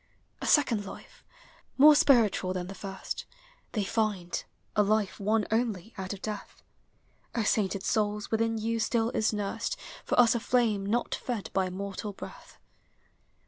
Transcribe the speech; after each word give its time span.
A 0.41 0.47
second 0.47 0.83
life, 0.87 1.23
more 1.77 1.93
spiritual 1.95 2.53
than 2.53 2.65
the 2.65 2.73
first, 2.73 3.25
They 3.73 3.83
find,— 3.83 4.43
a 4.75 4.81
life 4.81 5.19
won 5.19 5.45
only 5.51 5.93
out 5.95 6.11
of 6.11 6.23
death. 6.23 6.63
O 7.35 7.43
sainted 7.43 7.83
souls, 7.83 8.31
within 8.31 8.57
you 8.57 8.79
still 8.79 9.11
is 9.11 9.31
nursed 9.31 9.77
For 10.03 10.19
us 10.19 10.33
a 10.33 10.41
(lame 10.57 10.87
not 10.87 11.13
fed 11.13 11.51
by 11.53 11.69
mortal 11.69 12.13
breath. 12.13 12.57